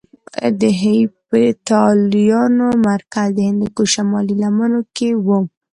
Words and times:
د 0.59 0.61
هېپتاليانو 0.81 2.67
مرکز 2.87 3.27
د 3.35 3.39
هندوکش 3.47 3.87
شمالي 3.95 4.35
لمنو 4.41 4.79
کې 4.83 4.89
کې 4.95 5.09
وو 5.25 5.39